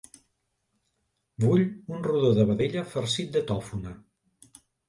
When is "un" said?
1.97-2.03